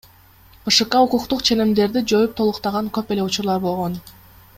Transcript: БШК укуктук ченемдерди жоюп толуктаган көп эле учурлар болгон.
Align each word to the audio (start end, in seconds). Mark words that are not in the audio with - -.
БШК 0.67 0.95
укуктук 1.07 1.43
ченемдерди 1.49 2.03
жоюп 2.13 2.33
толуктаган 2.39 2.89
көп 2.97 3.13
эле 3.17 3.27
учурлар 3.27 3.63
болгон. 3.67 4.01